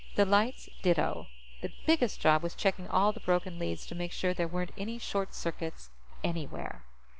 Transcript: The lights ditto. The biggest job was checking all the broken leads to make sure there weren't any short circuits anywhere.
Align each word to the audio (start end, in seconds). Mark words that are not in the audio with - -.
The 0.15 0.25
lights 0.25 0.67
ditto. 0.81 1.27
The 1.61 1.71
biggest 1.85 2.19
job 2.19 2.41
was 2.41 2.55
checking 2.55 2.87
all 2.87 3.11
the 3.13 3.19
broken 3.19 3.59
leads 3.59 3.85
to 3.85 3.93
make 3.93 4.11
sure 4.11 4.33
there 4.33 4.47
weren't 4.47 4.71
any 4.75 4.97
short 4.97 5.35
circuits 5.35 5.91
anywhere. 6.23 6.85